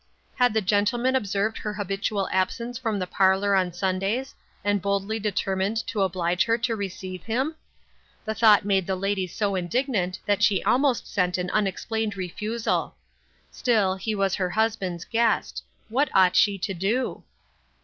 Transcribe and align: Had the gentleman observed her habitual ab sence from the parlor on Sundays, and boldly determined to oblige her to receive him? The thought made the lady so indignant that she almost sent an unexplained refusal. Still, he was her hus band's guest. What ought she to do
Had 0.37 0.55
the 0.55 0.61
gentleman 0.63 1.15
observed 1.15 1.59
her 1.59 1.75
habitual 1.75 2.27
ab 2.31 2.49
sence 2.51 2.75
from 2.79 2.97
the 2.97 3.05
parlor 3.05 3.53
on 3.53 3.71
Sundays, 3.71 4.33
and 4.63 4.81
boldly 4.81 5.19
determined 5.19 5.77
to 5.85 6.01
oblige 6.01 6.43
her 6.45 6.57
to 6.57 6.75
receive 6.75 7.21
him? 7.25 7.55
The 8.25 8.33
thought 8.33 8.65
made 8.65 8.87
the 8.87 8.95
lady 8.95 9.27
so 9.27 9.53
indignant 9.53 10.17
that 10.25 10.41
she 10.41 10.63
almost 10.63 11.05
sent 11.07 11.37
an 11.37 11.51
unexplained 11.51 12.17
refusal. 12.17 12.95
Still, 13.51 13.93
he 13.93 14.15
was 14.15 14.33
her 14.33 14.49
hus 14.49 14.75
band's 14.75 15.05
guest. 15.05 15.63
What 15.87 16.09
ought 16.15 16.35
she 16.35 16.57
to 16.57 16.73
do 16.73 17.21